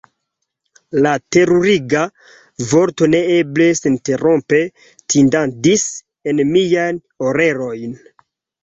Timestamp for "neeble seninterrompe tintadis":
3.17-5.89